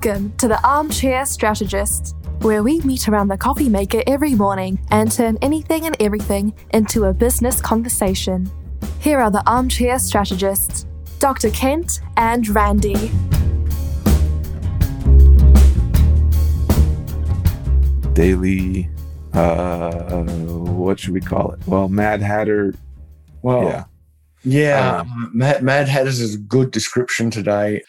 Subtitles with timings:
[0.00, 5.10] Welcome to the Armchair Strategist, where we meet around the coffee maker every morning and
[5.10, 8.48] turn anything and everything into a business conversation.
[9.00, 10.86] Here are the Armchair Strategists,
[11.18, 11.50] Dr.
[11.50, 13.10] Kent and Randy.
[18.12, 18.88] Daily,
[19.32, 21.66] uh, what should we call it?
[21.66, 22.72] Well, Mad Hatter.
[23.42, 23.84] Well, yeah.
[24.44, 27.82] yeah, um, Mad, Mad Hatters is a good description today.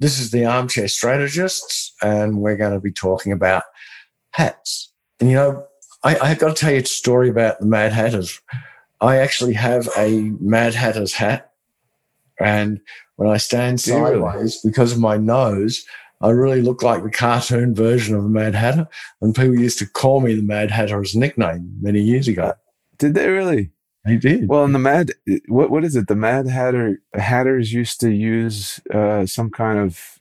[0.00, 3.64] This is the Armchair Strategists, and we're going to be talking about
[4.30, 4.92] hats.
[5.20, 5.66] And you know,
[6.02, 8.40] I, I've got to tell you a story about the Mad Hatters.
[9.02, 11.52] I actually have a Mad Hatter's hat,
[12.38, 12.80] and
[13.16, 14.20] when I stand Do you really?
[14.20, 15.84] sideways because of my nose,
[16.22, 18.88] I really look like the cartoon version of a Mad Hatter.
[19.20, 22.54] And people used to call me the Mad Hatter as a nickname many years ago.
[22.98, 23.70] Did they really?
[24.18, 24.48] Did.
[24.48, 25.12] Well, in the Mad,
[25.48, 26.08] what what is it?
[26.08, 30.18] The Mad Hatter Hatters used to use uh, some kind of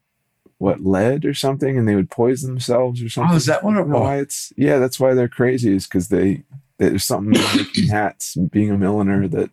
[0.58, 3.34] what lead or something, and they would poison themselves or something.
[3.34, 4.02] oh, is that what it was?
[4.02, 5.74] why it's yeah, that's why they're crazy.
[5.76, 6.44] Is because they
[6.78, 9.50] there's something in making hats, being a milliner that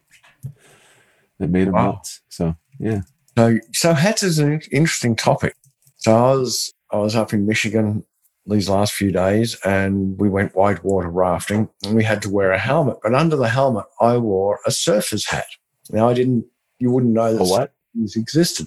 [1.39, 1.93] that made them Wow.
[1.93, 2.21] nuts.
[2.29, 3.03] So yeah,
[3.37, 5.55] So, so hats is an interesting topic.
[5.97, 8.05] So I was I was up in Michigan
[8.47, 12.59] these last few days, and we went whitewater rafting, and we had to wear a
[12.59, 12.99] helmet.
[13.03, 15.47] But under the helmet, I wore a surfer's hat.
[15.91, 16.45] Now I didn't.
[16.79, 17.73] You wouldn't know that what
[18.15, 18.67] existed.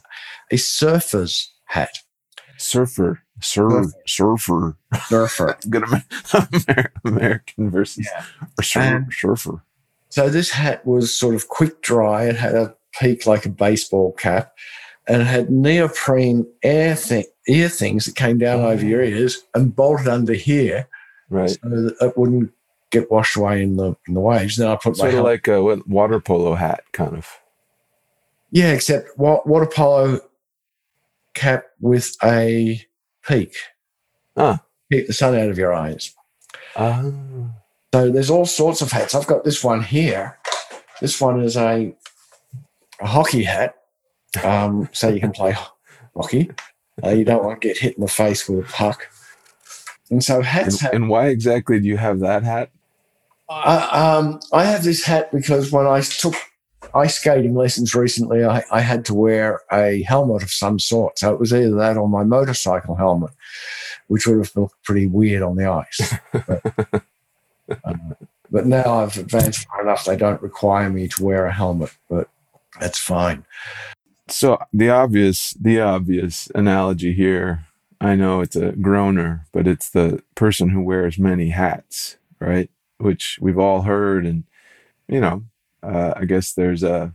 [0.51, 1.99] A surfer's hat.
[2.57, 4.75] surfer, surf, surfer,
[5.07, 5.57] Surfer.
[5.69, 8.25] good Amer- American versus Yeah.
[8.57, 9.63] or sur- And- surfer.
[10.09, 12.25] So this hat was sort of quick dry.
[12.25, 14.53] It had a peak like a baseball cap,
[15.09, 19.75] and it had neoprene air thing, ear things that came down over your ears and
[19.75, 20.87] bolted under here.
[21.31, 21.49] Right.
[21.49, 22.51] so that it wouldn't
[22.91, 24.55] get washed away in the in the waves.
[24.57, 27.27] Then I put my Sort of like a water polo hat, kind of.
[28.51, 30.21] yeah, except wa- water polo
[31.35, 32.81] cap with a
[33.27, 33.55] peak.
[34.35, 34.63] Ah.
[34.91, 36.15] Keep the sun out of your eyes.
[36.75, 37.03] Ah,
[37.93, 39.13] So there's all sorts of hats.
[39.13, 40.37] I've got this one here.
[41.01, 41.93] This one is a,
[43.01, 43.75] a hockey hat.
[44.43, 45.55] Um, so you can play
[46.15, 46.51] hockey.
[47.03, 49.07] Uh, you don't want to get hit in the face with a puck.
[50.09, 52.71] And so hats and, have and why exactly do you have that hat?
[53.49, 56.35] I, um, I have this hat because when I took
[56.93, 61.19] ice skating lessons recently, I, I had to wear a helmet of some sort.
[61.19, 63.31] So it was either that or my motorcycle helmet,
[64.07, 66.13] which would have looked pretty weird on the ice.
[66.31, 67.03] But,
[67.83, 68.15] um,
[68.51, 72.29] but now I've advanced far enough, they don't require me to wear a helmet, but
[72.79, 73.45] that's fine.
[74.29, 77.65] So the obvious, the obvious analogy here.
[78.01, 82.69] I know it's a groaner, but it's the person who wears many hats, right?
[82.97, 84.45] Which we've all heard, and
[85.07, 85.43] you know,
[85.83, 87.13] uh, I guess there's a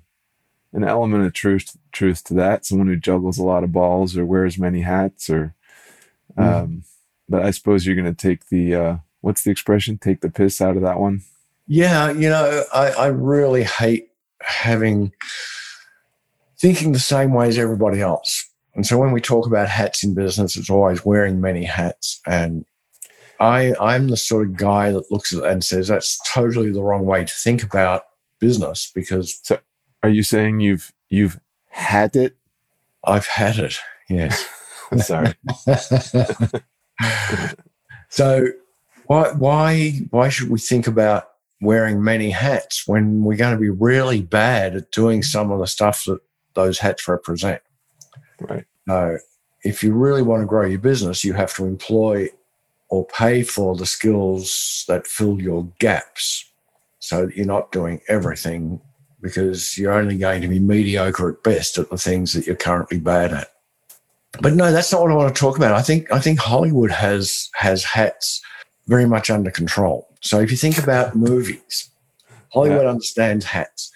[0.73, 2.67] an element of truth truth to that.
[2.67, 5.55] Someone who juggles a lot of balls or wears many hats, or
[6.37, 6.85] um,
[7.29, 9.97] but I suppose you're going to take the uh, what's the expression?
[9.97, 11.23] Take the piss out of that one.
[11.67, 14.11] Yeah, you know, I, I really hate
[14.43, 15.13] having
[16.65, 18.51] thinking the same way as everybody else.
[18.75, 22.23] And so when we talk about hats in business, it's always wearing many hats.
[22.27, 22.65] And
[23.39, 26.83] I I'm the sort of guy that looks at it and says that's totally the
[26.83, 28.05] wrong way to think about
[28.41, 29.43] business because
[30.03, 31.39] Are you saying you've you've
[31.69, 32.35] had it?
[33.05, 33.77] I've had it.
[34.09, 34.49] Yes.
[35.05, 35.35] Sorry.
[38.09, 38.47] so
[39.05, 41.29] why why why should we think about
[41.61, 45.67] wearing many hats when we're going to be really bad at doing some of the
[45.67, 46.21] stuff that
[46.55, 47.61] those hats represent?
[48.41, 48.65] right.
[48.87, 49.19] No.
[49.63, 52.29] If you really want to grow your business, you have to employ
[52.89, 56.45] or pay for the skills that fill your gaps
[56.99, 58.81] so that you're not doing everything
[59.21, 62.99] because you're only going to be mediocre at best at the things that you're currently
[62.99, 63.49] bad at.
[64.41, 65.73] But no, that's not what I want to talk about.
[65.73, 68.43] I think I think Hollywood has has hats
[68.87, 70.09] very much under control.
[70.21, 71.91] So if you think about movies,
[72.53, 73.93] Hollywood understands hats.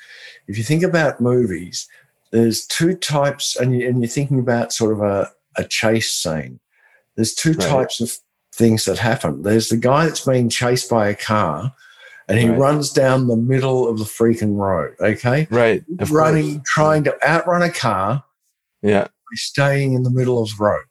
[0.46, 1.88] If you think about movies,
[2.32, 6.60] there's two types, and, you, and you're thinking about sort of a, a chase scene.
[7.16, 7.60] There's two Right.
[7.68, 8.12] types of
[8.54, 9.42] things that happen.
[9.42, 11.72] There's the guy that's being chased by a car,
[12.28, 12.58] and he Right.
[12.58, 14.94] runs down the middle of the freaking road.
[15.00, 15.82] Okay, Right.
[15.98, 16.68] Of running, course.
[16.68, 18.24] trying to outrun a car
[18.82, 19.08] Yeah.
[19.34, 20.84] staying in the middle of the road.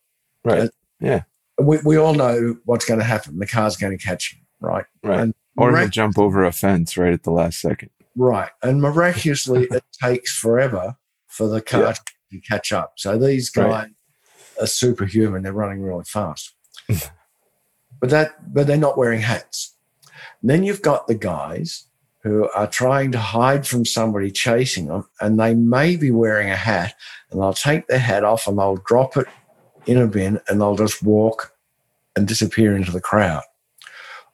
[0.43, 0.69] Right.
[0.99, 1.23] Yeah.
[1.59, 3.39] We, we all know what's going to happen.
[3.39, 4.85] The car's going to catch him, right?
[5.03, 5.19] Right.
[5.19, 7.89] And Or mirac- jump over a fence right at the last second.
[8.15, 8.49] right.
[8.63, 10.95] And miraculously, it takes forever
[11.37, 11.93] for the car Yeah.
[12.31, 12.93] to catch up.
[12.97, 13.89] So these guys Right.
[14.59, 15.43] are superhuman.
[15.43, 16.53] They're running really fast.
[17.99, 19.75] but that but they're not wearing hats.
[20.41, 21.83] And then you've got the guys
[22.23, 26.55] who are trying to hide from somebody chasing them, and they may be wearing a
[26.55, 26.93] hat,
[27.31, 29.27] and they'll take their hat off and they'll drop it
[29.85, 31.53] in a bin and they'll just walk
[32.15, 33.43] and disappear into the crowd.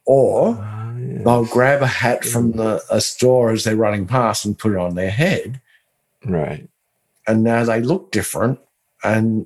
[0.06, 4.58] Or Ah, they'll grab a hat from the a store as they're running past and
[4.58, 5.62] put it on their head.
[6.26, 6.68] Right.
[7.28, 8.60] And now they look different
[9.04, 9.46] and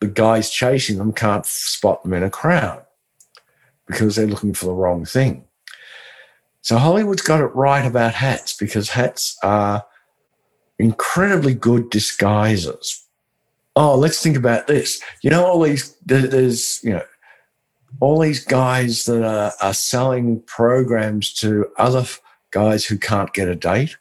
[0.00, 2.84] the guys chasing them can't spot them in a crowd
[3.86, 5.44] because they're looking for the wrong thing.
[6.62, 9.84] So Hollywood's got it right about hats because hats are
[10.78, 13.04] incredibly good disguises.
[13.74, 15.00] Oh, let's think about this.
[15.22, 17.04] You know, all these there's you know
[18.00, 22.04] all these guys that are, are selling programs to other
[22.50, 23.96] guys who can't get a date.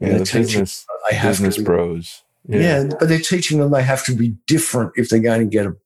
[0.00, 2.22] Yeah, they're the teaching business business to bros.
[2.48, 2.84] yeah.
[2.98, 5.76] but they're teaching them they have to be different if they're going to get a,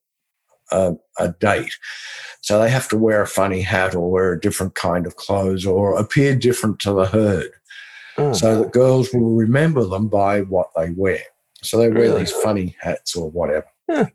[0.71, 1.73] a, a date.
[2.41, 5.65] So they have to wear a funny hat or wear a different kind of clothes
[5.65, 7.51] or appear different to the herd.
[8.19, 11.21] Oh, So that girls will remember them by what they wear.
[11.63, 12.21] So they wear Really?
[12.21, 13.67] these funny hats or whatever.
[13.89, 14.07] Huh.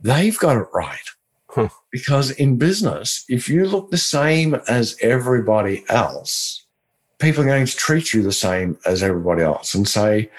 [0.00, 1.08] They've got it right.
[1.48, 1.68] Huh.
[1.90, 6.64] Because in business, if you look the same as everybody else,
[7.20, 10.30] people are going to treat you the same as everybody else and say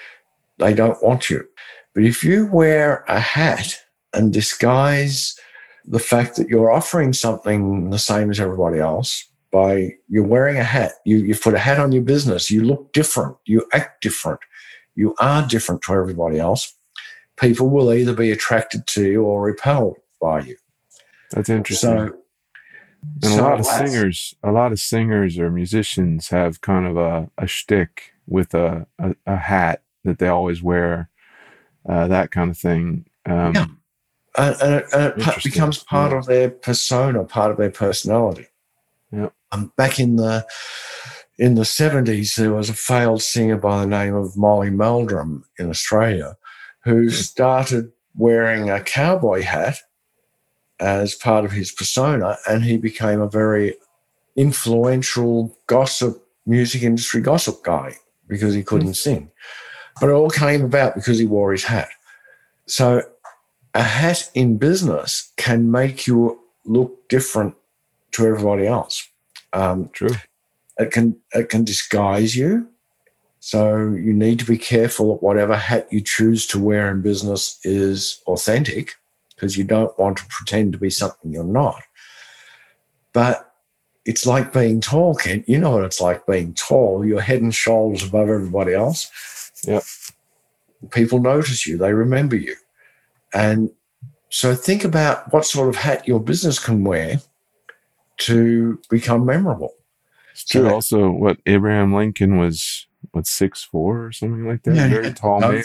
[0.58, 1.46] they don't want you.
[1.94, 3.78] But if you wear a hat
[4.12, 5.38] and disguise
[5.84, 10.64] the fact that you're offering something the same as everybody else by you're wearing a
[10.64, 14.40] hat, you, you put a hat on your business, you look different, you act different,
[14.94, 16.74] you are different to everybody else,
[17.36, 20.56] people will either be attracted to you or repelled by you.
[21.30, 22.08] that's interesting.
[22.08, 22.21] So,
[23.22, 27.30] and a lot of singers, a lot of singers or musicians have kind of a,
[27.38, 31.08] a shtick with a, a, a hat that they always wear,
[31.88, 33.06] uh, that kind of thing.
[33.26, 33.66] Um, Yeah.
[34.36, 36.18] and, and it, and it becomes part Yeah.
[36.18, 38.46] of their persona, part of their personality.
[39.10, 39.28] Yeah.
[39.50, 40.46] Um, back in the
[41.38, 45.68] in the seventies, there was a failed singer by the name of Molly Meldrum in
[45.68, 46.36] Australia,
[46.84, 49.78] who started wearing a cowboy hat
[50.82, 53.76] as part of his persona, and he became a very
[54.34, 57.94] influential gossip, music industry gossip guy
[58.26, 59.30] because he couldn't sing.
[60.00, 61.90] But it all came about because he wore his hat.
[62.66, 63.02] So
[63.74, 67.54] a hat in business can make you look different
[68.12, 69.08] to everybody else.
[69.52, 70.16] Um, True.
[70.78, 72.66] it can it can disguise you.
[73.38, 77.58] So you need to be careful that whatever hat you choose to wear in business
[77.64, 78.94] is authentic,
[79.42, 81.82] because you don't want to pretend to be something you're not.
[83.12, 83.52] But
[84.04, 85.48] it's like being tall, Kent.
[85.48, 87.04] You know what it's like being tall.
[87.04, 89.10] You're head and shoulders above everybody else.
[89.66, 89.82] Yep.
[90.92, 92.54] People notice you, they remember you.
[93.34, 93.70] And
[94.28, 97.20] so think about what sort of hat your business can wear
[98.18, 99.74] to become memorable.
[100.30, 100.68] It's true.
[100.68, 104.76] So- also, what Abraham Lincoln was, what, six four or something like that?
[104.76, 105.14] Yeah, Very yeah.
[105.14, 105.64] tall man.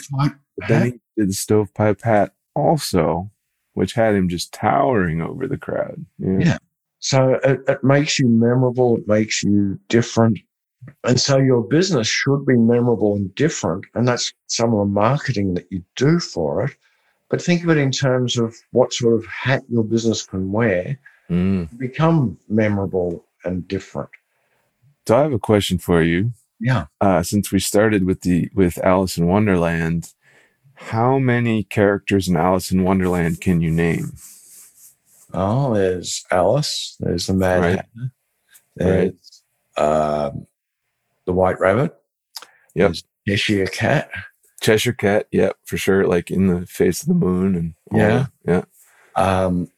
[0.58, 3.30] But then he did the stovepipe hat also,
[3.78, 6.04] which had him just towering over the crowd.
[6.18, 6.40] Yeah.
[6.40, 6.58] Yeah.
[6.98, 10.40] So it, it makes you memorable, it makes you different.
[11.04, 13.86] And so your business should be memorable and different.
[13.94, 16.76] And that's some of the marketing that you do for it.
[17.30, 20.98] But think of it in terms of what sort of hat your business can wear,
[21.30, 21.70] Mm.
[21.70, 24.10] to become memorable and different.
[25.06, 26.32] So I have a question for you.
[26.60, 26.86] Yeah.
[27.02, 30.14] Uh, since we started with the with Alice in Wonderland,
[30.78, 34.14] how many characters in Alice in Wonderland can you name?
[35.34, 37.70] Oh, there's Alice, there's the Mad Right.
[37.76, 38.12] Hatter,
[38.76, 39.44] there's
[39.76, 40.48] um,
[41.26, 41.96] the White Rabbit,
[42.76, 42.88] Yep.
[42.90, 44.10] there's Cheshire Cat,
[44.62, 46.08] Cheshire Cat, yep, for sure.
[46.08, 48.28] Like in the face of the moon and Yeah.
[48.48, 48.64] yeah.
[49.16, 49.70] um,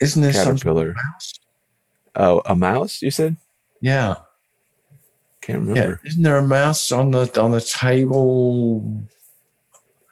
[0.00, 0.94] isn't there some Caterpillar.
[0.94, 1.34] mouse?
[2.14, 3.02] Oh, a mouse?
[3.02, 3.36] You said?
[3.80, 4.16] Yeah.
[5.42, 5.78] Can't remember.
[5.78, 6.00] Yeah, remember.
[6.04, 9.02] isn't there a mouse on the on the table?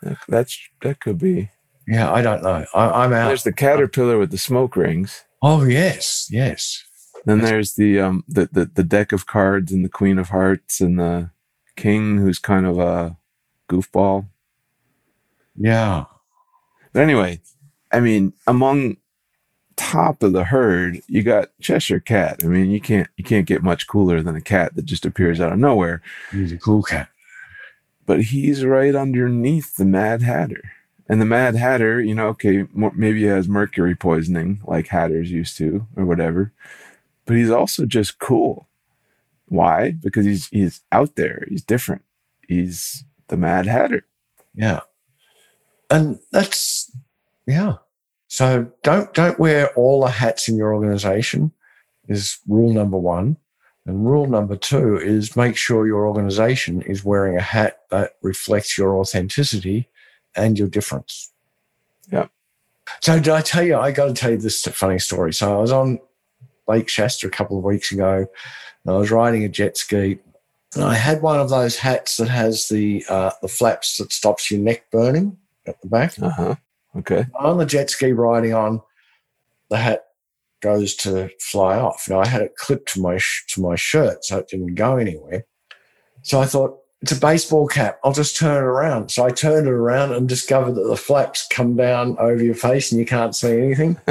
[0.03, 1.51] That, that's that could be.
[1.87, 2.65] Yeah, I don't know.
[2.75, 3.29] I, I'm out.
[3.29, 5.25] There's the caterpillar with the smoke rings.
[5.43, 6.85] oh yes, yes.
[7.25, 10.81] Then there's the um the, the the deck of cards and the queen of hearts
[10.81, 11.31] and the
[11.77, 13.17] king who's kind of a
[13.69, 14.29] goofball.
[15.57, 16.05] Yeah,
[16.93, 17.41] But anyway,
[17.91, 18.99] I mean, among
[19.77, 22.41] top of the herd, you got Cheshire Cat.
[22.45, 25.41] I mean, you can't you can't get much cooler than a cat that just appears
[25.41, 26.01] out of nowhere.
[26.31, 27.09] he's a cool cat.
[28.09, 30.63] But he's right underneath the Mad Hatter.
[31.11, 35.59] And the Mad Hatter, you know, okay, maybe he has mercury poisoning like hatters used
[35.59, 36.51] to or whatever.
[37.27, 38.67] But he's also just cool.
[39.49, 39.91] Why?
[39.91, 41.45] Because he's he's out there.
[41.51, 42.01] He's different.
[42.49, 44.07] He's the Mad Hatter.
[44.55, 44.81] Yeah,
[45.91, 46.91] and that's
[47.47, 47.75] yeah.
[48.29, 51.53] So don't don't wear all the hats in your organization.
[52.09, 53.37] Is rule number one.
[53.89, 58.79] And rule number two is make sure your organization is wearing a hat that reflects
[58.79, 59.89] your authenticity
[60.37, 61.33] and your difference.
[62.13, 62.31] Yep.
[63.01, 63.77] So did I tell you?
[63.77, 65.33] I got to tell you this funny story.
[65.33, 65.99] So I was on
[66.69, 68.27] Lake Shasta a couple of weeks ago.
[68.85, 70.19] And I was riding a jet ski,
[70.75, 74.51] and I had one of those hats that has the uh, the flaps that stops
[74.51, 76.19] your neck burning at the back.
[76.21, 76.55] Uh huh.
[76.97, 77.27] Okay.
[77.35, 78.81] On the jet ski riding on,
[79.69, 80.07] the hat
[80.61, 82.07] goes to fly off.
[82.09, 84.97] Now I had it clipped to my sh- to my shirt, so it didn't go
[84.97, 85.45] anywhere.
[86.23, 88.01] So I thought it's a baseball cap.
[88.03, 89.11] I'll just turn it around.
[89.11, 92.91] So I turned it around and discovered that the flaps come down over your face
[92.91, 93.97] and you can't see anything.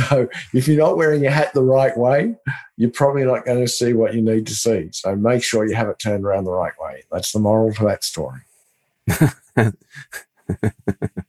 [0.08, 2.36] so if you're not wearing your hat the right way,
[2.76, 4.90] you're probably not going to see what you need to see.
[4.92, 7.04] So make sure you have it turned around the right way.
[7.10, 8.40] That's the moral to that story.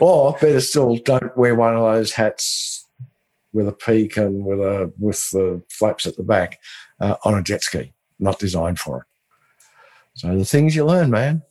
[0.00, 2.86] or better still, don't wear one of those hats
[3.52, 6.58] with a peak and with a with the flaps at the back
[7.00, 7.92] uh, on a jet ski.
[8.18, 9.04] Not designed for it.
[10.14, 11.42] So the things you learn, man.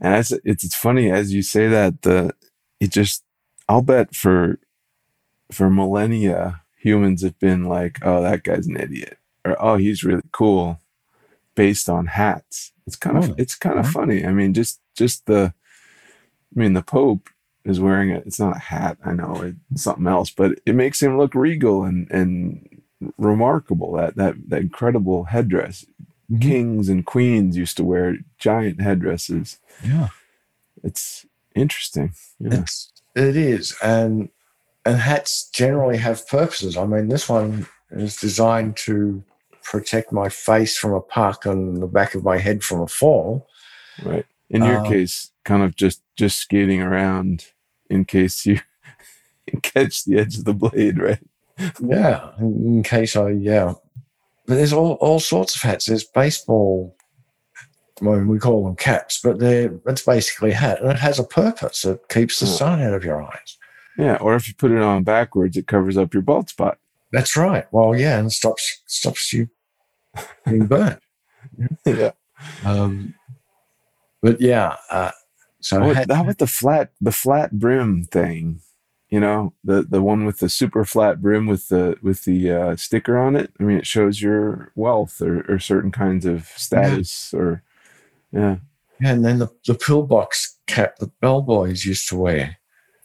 [0.00, 2.34] And it's, it's funny as you say that the
[2.80, 3.24] it just
[3.68, 4.58] I'll bet for
[5.50, 10.22] for millennia humans have been like, oh, that guy's an idiot, or oh, he's really
[10.32, 10.80] cool,
[11.54, 12.72] based on hats.
[12.86, 14.26] It's kind of it's kind of funny.
[14.26, 15.54] I mean, just just the,
[16.54, 17.28] I mean, the Pope
[17.64, 18.24] is wearing it.
[18.26, 18.98] It's not a hat.
[19.04, 22.82] I know it's something else, but it makes him look regal and and
[23.18, 23.92] remarkable.
[23.92, 25.84] That that that incredible headdress.
[26.30, 26.48] Mm-hmm.
[26.48, 29.58] Kings and queens used to wear giant headdresses.
[29.84, 30.08] Yeah,
[30.82, 32.14] it's interesting.
[32.38, 32.60] Yeah.
[32.60, 34.28] It's it is, and
[34.84, 36.76] and hats generally have purposes.
[36.76, 39.22] I mean, this one is designed to
[39.62, 43.46] protect my face from a puck and the back of my head from a fall.
[44.02, 44.26] Right.
[44.52, 47.46] In your um, case, kind of just just skating around
[47.88, 48.60] in case you
[49.62, 51.18] catch the edge of the blade, right?
[51.80, 53.74] yeah, in case I yeah.
[54.46, 55.86] But there's all, all sorts of hats.
[55.86, 56.96] There's baseball.
[58.00, 61.24] Well, we call them caps, but they're it's basically a hat, and it has a
[61.24, 61.84] purpose.
[61.84, 63.58] It keeps the sun out of your eyes.
[63.96, 66.78] Yeah, or if you put it on backwards, it covers up your bald spot.
[67.12, 67.66] That's right.
[67.70, 69.48] Well, yeah, and stops stops you
[70.44, 71.00] being burnt.
[71.86, 72.12] yeah.
[72.64, 73.14] Um,
[74.22, 75.10] but yeah, uh,
[75.60, 78.60] so oh, had, how about the flat the flat brim thing?
[79.10, 82.76] You know, the the one with the super flat brim with the with the uh,
[82.76, 83.52] sticker on it.
[83.60, 87.40] I mean, it shows your wealth or, or certain kinds of status yeah.
[87.40, 87.62] or
[88.32, 88.56] yeah.
[89.00, 92.58] Yeah, and then the the pillbox cap that bellboys used to wear.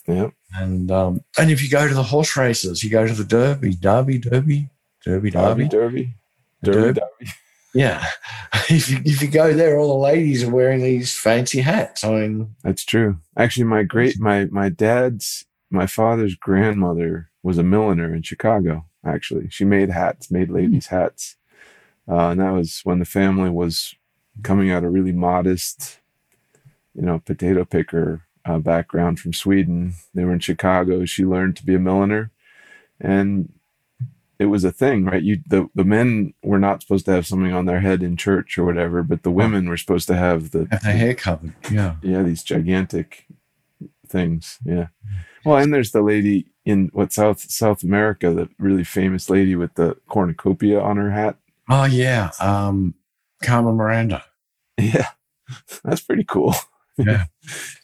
[0.07, 0.29] Yeah.
[0.55, 3.75] And um, and if you go to the horse races, you go to the Derby,
[3.75, 4.69] Derby, Derby,
[5.03, 6.13] Derby, Derby, Derby, Derby,
[6.63, 6.99] Derby.
[6.99, 7.31] Derby.
[7.73, 8.05] Yeah,
[8.69, 12.03] if you if you go there, all the ladies are wearing these fancy hats.
[12.03, 13.17] I mean, that's true.
[13.37, 18.85] Actually, my great my my dad's my father's grandmother was a milliner in Chicago.
[19.05, 21.35] Actually, she made hats, made ladies' hats,
[22.09, 23.95] uh, and that was when the family was
[24.43, 25.99] coming out of really modest,
[26.93, 29.93] you know, potato picker uh, background from Sweden.
[30.13, 31.05] They were in Chicago.
[31.05, 32.31] She learned to be a milliner,
[32.99, 33.51] and
[34.39, 35.21] it was a thing, right?
[35.21, 38.57] You the the men were not supposed to have something on their head in church
[38.57, 41.53] or whatever, but the women were supposed to have the have their hair covered.
[41.71, 43.25] Yeah, yeah, these gigantic
[44.07, 44.57] things.
[44.65, 44.87] Yeah.
[45.45, 49.73] Well, and there's the lady in what South South America, the really famous lady with
[49.75, 51.37] the cornucopia on her hat.
[51.69, 52.93] Oh yeah, um,
[53.43, 54.23] Carmen Miranda.
[54.77, 55.07] Yeah,
[55.83, 56.53] that's pretty cool
[56.97, 57.25] yeah.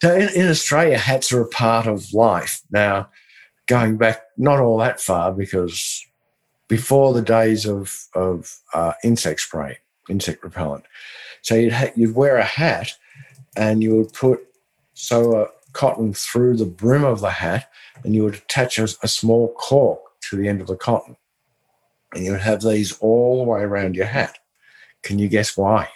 [0.01, 2.61] So in, in Australia, hats are a part of life.
[2.71, 3.09] Now,
[3.67, 6.05] going back not all that far, because
[6.67, 9.77] before the days of of uh, insect spray,
[10.09, 10.85] insect repellent,
[11.41, 12.93] so you'd ha- you'd wear a hat,
[13.55, 14.39] and you would put
[14.93, 17.69] sew a cotton through the brim of the hat,
[18.03, 21.15] and you would attach a, a small cork to the end of the cotton,
[22.13, 24.37] and you would have these all the way around your hat.
[25.01, 25.89] Can you guess why?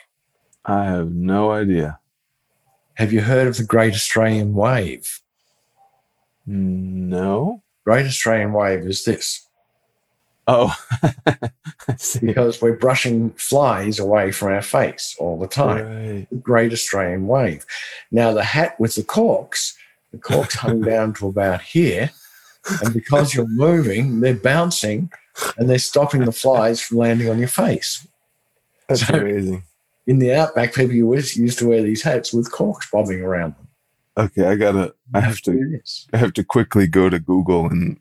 [0.65, 1.99] I have no idea.
[2.95, 5.21] Have you heard of the Great Australian Wave?
[6.45, 7.63] No.
[7.85, 9.46] Great Australian Wave is this.
[10.47, 10.73] Oh,
[12.21, 15.85] because we're brushing flies away from our face all the time.
[15.85, 16.27] Right.
[16.29, 17.65] The Great Australian Wave.
[18.11, 19.77] Now, the hat with the corks,
[20.11, 22.11] the corks hung down to about here.
[22.81, 25.09] And because you're moving, they're bouncing
[25.57, 28.05] and they're stopping the flies from landing on your face.
[28.87, 29.63] That's so, amazing
[30.07, 33.67] in the outback, people used to wear these hats with corks bobbing around them.
[34.17, 34.95] Okay, I gotta.
[35.13, 35.79] I have to.
[36.13, 37.99] I have to quickly go to Google and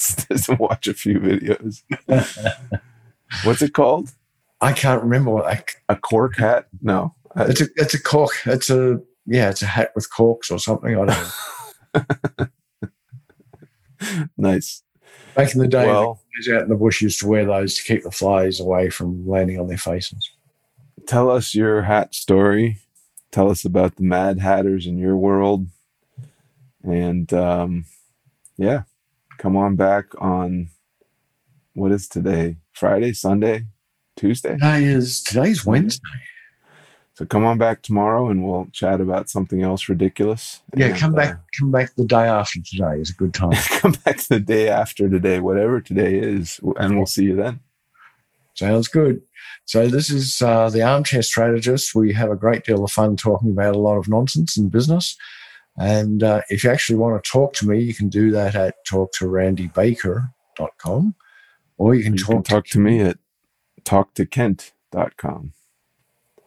[0.58, 1.82] watch a few videos.
[3.44, 4.12] What's it called?
[4.60, 6.66] I can't remember what I, a cork hat.
[6.82, 8.32] No, it's a it's a cork.
[8.44, 10.96] It's a yeah, it's a hat with corks or something.
[10.96, 12.08] I don't
[12.40, 12.48] know.
[14.36, 14.82] nice.
[15.34, 16.20] Back in the day, well,
[16.52, 19.60] out in the bush used to wear those to keep the flies away from landing
[19.60, 20.30] on their faces
[21.06, 22.78] tell us your hat story
[23.30, 25.66] tell us about the Mad Hatters in your world.
[26.82, 27.84] And um,
[28.56, 28.82] yeah,
[29.40, 30.68] come on back on
[31.72, 32.56] what is today?
[32.72, 33.64] Friday, Sunday,
[34.14, 34.52] Tuesday?
[34.52, 36.02] Today is today's Wednesday.
[37.14, 40.60] So come on back tomorrow and we'll chat about something else ridiculous.
[40.76, 43.52] Yeah, And, come back uh, come back the day after today is a good time.
[43.80, 47.60] come back the day after today, whatever today is, and we'll see you then.
[48.54, 49.22] Sounds good.
[49.64, 51.94] So this is uh, the Armchair Strategist.
[51.94, 55.16] We have a great deal of fun talking about a lot of nonsense in business.
[55.80, 58.74] And uh, if you actually want to talk to me, you can do that at
[58.86, 61.14] talktorandybaker.com
[61.78, 63.16] or you can You talk, can talk to me at
[63.84, 65.54] talktokent.com.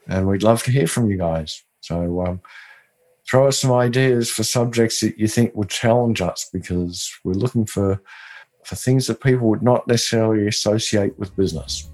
[0.07, 1.63] and we'd love to hear from you guys.
[1.81, 2.41] So um,
[3.27, 7.65] throw us some ideas for subjects that you think would challenge us because we're looking
[7.65, 7.99] for
[8.63, 11.89] for things that people would not necessarily associate with business.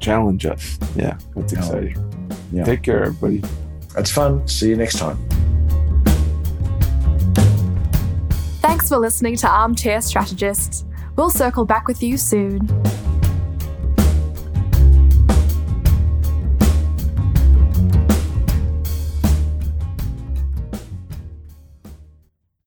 [0.00, 0.78] Challenge us.
[0.96, 1.96] Yeah, that's exciting.
[2.52, 2.64] Yeah.
[2.64, 3.42] Take care, everybody.
[3.94, 4.46] That's fun.
[4.48, 5.18] See you next time.
[8.78, 10.84] Thanks for listening to Armchair Strategists.
[11.16, 12.60] We'll circle back with you soon.